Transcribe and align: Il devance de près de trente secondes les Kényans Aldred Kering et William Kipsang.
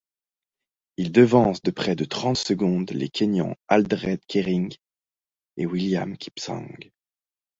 Il 0.97 1.11
devance 1.11 1.61
de 1.61 1.69
près 1.69 1.95
de 1.95 2.05
trente 2.05 2.35
secondes 2.37 2.89
les 2.89 3.07
Kényans 3.09 3.55
Aldred 3.67 4.19
Kering 4.25 4.73
et 5.57 5.67
William 5.67 6.17
Kipsang. 6.17 6.89